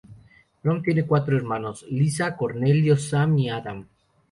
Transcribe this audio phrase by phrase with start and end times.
[0.63, 3.85] Braun tiene cuatro hermanos: Liza, Cornelio, Sam y Adam.